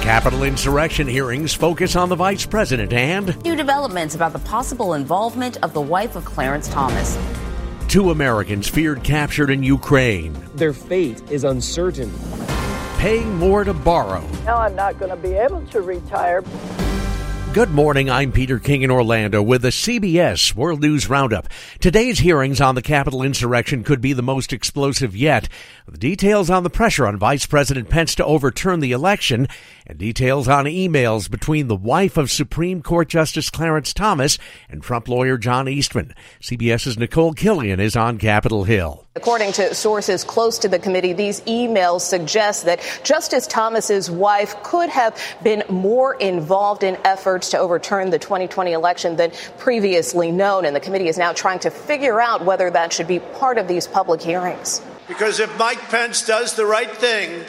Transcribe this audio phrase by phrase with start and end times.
[0.00, 5.58] Capitol insurrection hearings focus on the vice president and new developments about the possible involvement
[5.58, 7.18] of the wife of Clarence Thomas.
[7.86, 10.34] Two Americans feared captured in Ukraine.
[10.54, 12.10] Their fate is uncertain.
[12.96, 14.26] Paying more to borrow.
[14.46, 16.42] Now I'm not going to be able to retire.
[17.52, 18.08] Good morning.
[18.08, 21.48] I'm Peter King in Orlando with the CBS World News Roundup.
[21.80, 25.48] Today's hearings on the Capitol insurrection could be the most explosive yet.
[25.88, 29.48] The details on the pressure on Vice President Pence to overturn the election
[29.84, 35.08] and details on emails between the wife of Supreme Court Justice Clarence Thomas and Trump
[35.08, 36.14] lawyer John Eastman.
[36.40, 39.08] CBS's Nikole Killion is on Capitol Hill.
[39.16, 44.88] According to sources close to the committee, these emails suggest that Justice Thomas's wife could
[44.88, 50.76] have been more involved in efforts to overturn the 2020 election than previously known, and
[50.76, 53.88] the committee is now trying to figure out whether that should be part of these
[53.88, 54.80] public hearings.
[55.08, 57.44] Because if Mike Pence does the right thing,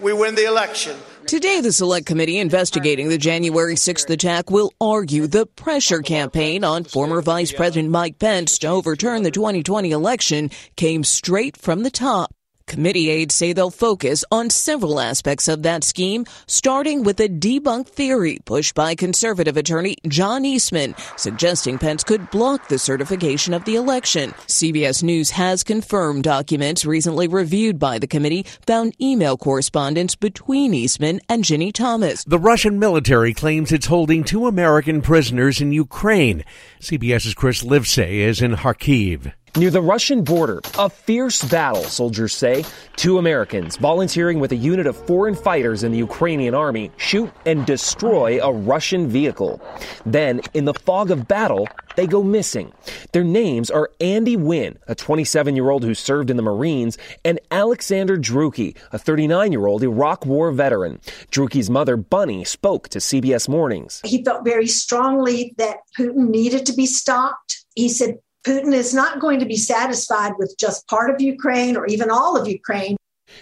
[0.00, 0.96] we win the election.
[1.26, 6.84] Today, the Select Committee investigating the January 6th attack will argue the pressure campaign on
[6.84, 12.34] former Vice President Mike Pence to overturn the 2020 election came straight from the top.
[12.66, 17.88] Committee aides say they'll focus on several aspects of that scheme, starting with a debunked
[17.88, 23.76] theory pushed by conservative attorney John Eastman, suggesting Pence could block the certification of the
[23.76, 24.30] election.
[24.46, 31.20] CBS News has confirmed documents recently reviewed by the committee found email correspondence between Eastman
[31.28, 32.24] and Ginni Thomas.
[32.24, 36.44] The Russian military claims it's holding two American prisoners in Ukraine.
[36.80, 39.32] CBS's Chris Livesay is in Kharkiv.
[39.54, 42.64] Near the Russian border, a fierce battle, soldiers say.
[42.96, 47.66] Two Americans volunteering with a unit of foreign fighters in the Ukrainian army shoot and
[47.66, 49.60] destroy a Russian vehicle.
[50.06, 52.72] Then, in the fog of battle, they go missing.
[53.12, 57.38] Their names are Andy Huynh, a 27 year old who served in the Marines, and
[57.50, 60.98] Alexander Drueke, a 39 year old Iraq War veteran.
[61.30, 64.00] Drueke's mother, Bunny, spoke to CBS Mornings.
[64.02, 67.66] He felt very strongly that Putin needed to be stopped.
[67.74, 71.86] He said, Putin is not going to be satisfied with just part of Ukraine or
[71.86, 72.96] even all of Ukraine.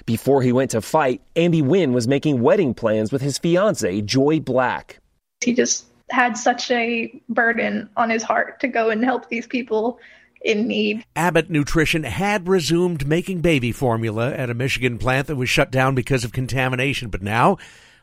[0.04, 4.40] Before he went to fight, Andy Huynh was making wedding plans with his fiancee, Joy
[4.40, 4.98] Black.
[5.42, 9.98] He just had such a burden on his heart to go and help these people
[10.42, 11.04] in need.
[11.16, 15.94] Abbott Nutrition had resumed making baby formula at a Michigan plant that was shut down
[15.94, 17.58] because of contamination, but now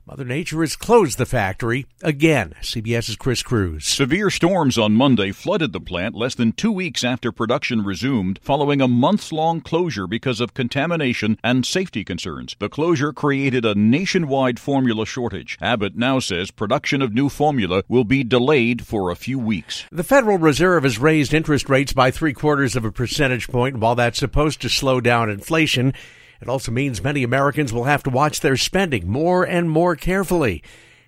[0.08, 2.54] Mother Nature has closed the factory again.
[2.62, 3.86] CBS's Chris Cruz.
[3.86, 8.80] Severe storms on Monday flooded the plant less than two weeks after production resumed, following
[8.80, 12.56] a months long closure because of contamination and safety concerns.
[12.58, 15.58] The closure created a nationwide formula shortage.
[15.60, 19.88] Abbott now says production of new formula will be delayed for a few weeks.
[19.92, 23.80] The Federal Reserve has raised interest rates by three quarters of a percentage point.
[23.80, 25.94] While that's supposed to slow down inflation,
[26.42, 30.64] it also means many Americans will have to watch their spending more and more carefully.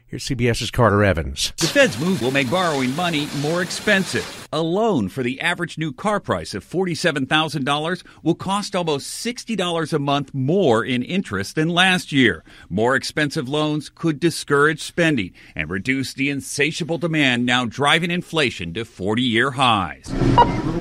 [0.09, 1.53] Here's CBS's Carter Evans.
[1.57, 4.47] The Fed's move will make borrowing money more expensive.
[4.51, 9.99] A loan for the average new car price of $47,000 will cost almost $60 a
[9.99, 12.43] month more in interest than last year.
[12.71, 18.85] More expensive loans could discourage spending and reduce the insatiable demand now driving inflation to
[18.85, 20.11] 40 year highs.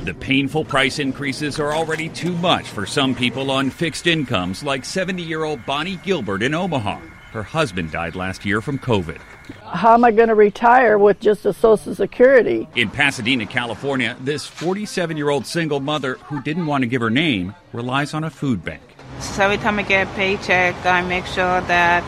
[0.04, 4.86] The painful price increases are already too much for some people on fixed incomes, like
[4.86, 6.98] 70 year old Bonnie Gilbert in Omaha.
[7.38, 9.20] Her husband died last year from COVID.
[9.62, 12.66] How am I going to retire with just a Social Security?
[12.74, 17.10] In Pasadena, California, this 47 year old single mother who didn't want to give her
[17.10, 18.82] name relies on a food bank.
[19.20, 22.02] So every time I get a paycheck, I make sure that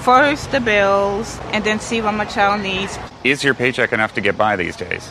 [0.00, 2.98] first the bills and then see what my child needs.
[3.22, 5.10] Is your paycheck enough to get by these days?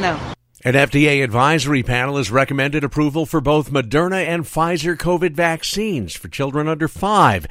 [0.00, 0.18] No.
[0.64, 6.26] An FDA advisory panel has recommended approval for both Moderna and Pfizer COVID vaccines for
[6.26, 7.46] children under five.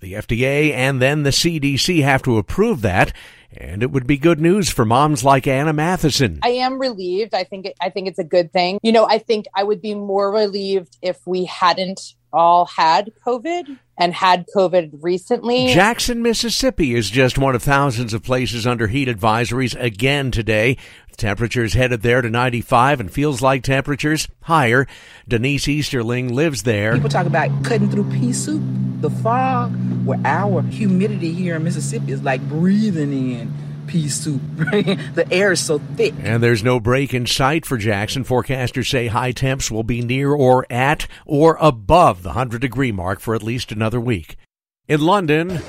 [0.00, 3.12] The FDA and then the CDC have to approve that,
[3.50, 6.38] and it would be good news for moms like Anna Matheson.
[6.42, 7.34] I am relieved.
[7.34, 8.78] I think it, I think it's a good thing.
[8.82, 13.78] You know, I think I would be more relieved if we hadn't all had COVID
[13.98, 15.68] and had COVID recently.
[15.68, 20.76] Jackson, Mississippi is just one of thousands of places under heat advisories again today.
[21.18, 24.86] Temperatures headed there to 95 and feels like temperatures higher.
[25.26, 26.94] Denise Easterling lives there.
[26.94, 28.62] People talk about cutting through pea soup,
[29.00, 29.74] the fog,
[30.06, 33.52] where our humidity here in Mississippi is like breathing in
[33.88, 34.40] pea soup.
[34.60, 36.14] the air is so thick.
[36.20, 38.22] And there's no break in sight for Jackson.
[38.22, 43.18] Forecasters say high temps will be near or at or above the 100 degree mark
[43.18, 44.36] for at least another week.
[44.86, 45.60] In London,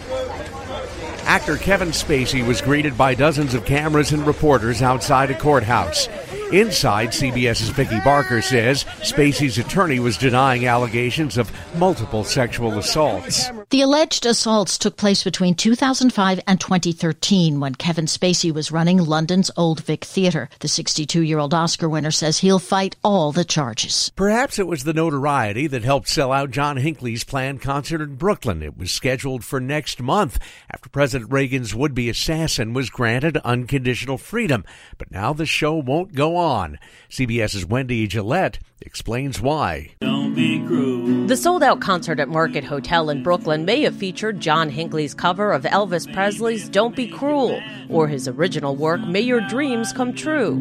[1.30, 6.08] actor Kevin Spacey was greeted by dozens of cameras and reporters outside a courthouse.
[6.52, 13.52] Inside, CBS's Vicki Barker says Spacey's attorney was denying allegations of multiple sexual assaults.
[13.72, 19.52] The alleged assaults took place between 2005 and 2013 when Kevin Spacey was running London's
[19.56, 20.50] Old Vic Theatre.
[20.60, 24.12] The 62 year old Oscar winner says he'll fight all the charges.
[24.16, 28.64] Perhaps it was the notoriety that helped sell out John Hinckley's planned concert in Brooklyn.
[28.64, 30.40] It was scheduled for next month
[30.72, 34.66] after President Reagan's would be assassin was granted unconditional freedom.
[34.98, 36.80] But now the show won't go on.
[37.12, 39.92] CBS's Wendy Gillette explains why.
[40.00, 45.52] The sold out concert at Market Hotel in Brooklyn may have featured John Hinckley's cover
[45.52, 50.56] of Elvis Presley's Don't Be Cruel or his original work May Your Dreams Come True.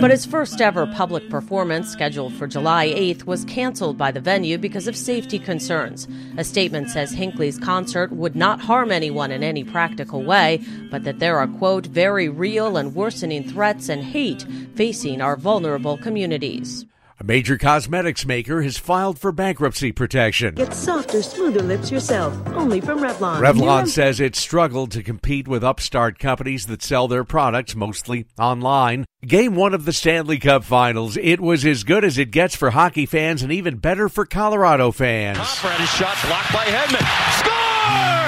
[0.00, 4.56] But his first ever public performance, scheduled for July 8th, was canceled by the venue
[4.56, 6.08] because of safety concerns.
[6.38, 11.18] A statement says Hinckley's concert would not harm anyone in any practical way, but that
[11.18, 16.86] there are, quote, very real and worsening threats and hate facing our vulnerable communities.
[17.20, 20.54] A major cosmetics maker has filed for bankruptcy protection.
[20.54, 23.42] Get softer, smoother lips yourself, only from Revlon.
[23.42, 29.04] Revlon says it struggled to compete with upstart companies that sell their products mostly online.
[29.22, 31.18] Game one of the Stanley Cup Finals.
[31.18, 34.90] It was as good as it gets for hockey fans and even better for Colorado
[34.90, 35.36] fans.
[35.36, 37.38] Conrad is shot blocked by Hedman.
[37.38, 38.19] Score!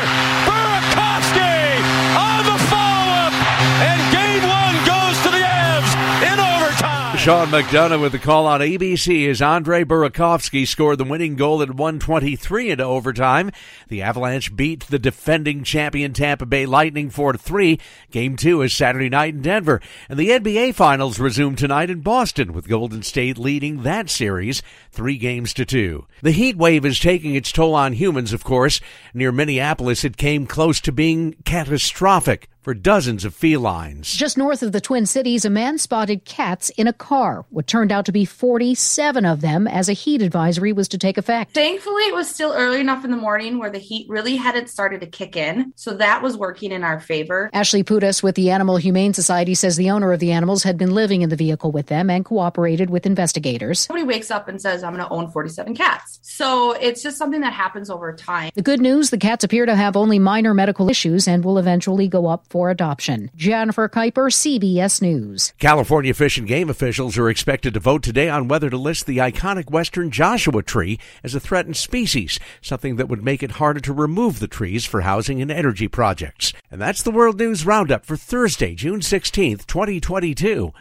[7.22, 11.68] Sean McDonough with the call on ABC as Andre Burakovsky scored the winning goal at
[11.68, 13.52] 123 into overtime.
[13.86, 17.80] The Avalanche beat the defending champion Tampa Bay Lightning 4-3.
[18.10, 19.80] Game two is Saturday night in Denver.
[20.08, 24.60] And the NBA Finals resume tonight in Boston with Golden State leading that series
[24.90, 26.08] three games to two.
[26.22, 28.80] The heat wave is taking its toll on humans, of course.
[29.14, 34.12] Near Minneapolis, it came close to being catastrophic for dozens of felines.
[34.12, 37.44] Just north of the Twin Cities, a man spotted cats in a car.
[37.50, 41.18] What turned out to be 47 of them as a heat advisory was to take
[41.18, 41.54] effect.
[41.54, 45.00] Thankfully, it was still early enough in the morning where the heat really hadn't started
[45.00, 45.72] to kick in.
[45.74, 47.50] So that was working in our favor.
[47.52, 50.92] Ashley Pudas with the Animal Humane Society says the owner of the animals had been
[50.92, 53.80] living in the vehicle with them and cooperated with investigators.
[53.80, 56.20] Somebody wakes up and says, I'm going to own 47 cats.
[56.22, 58.52] So it's just something that happens over time.
[58.54, 62.06] The good news the cats appear to have only minor medical issues and will eventually
[62.06, 63.30] go up for adoption.
[63.34, 65.54] Jennifer Kuiper, CBS News.
[65.58, 69.18] California Fish and Game officials are expected to vote today on whether to list the
[69.18, 73.92] iconic western Joshua tree as a threatened species, something that would make it harder to
[73.92, 76.52] remove the trees for housing and energy projects.
[76.70, 80.72] And that's the World News Roundup for Thursday, June 16th, 2022.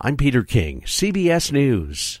[0.00, 2.20] I'm Peter King, CBS News.